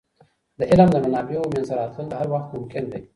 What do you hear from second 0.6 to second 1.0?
علم د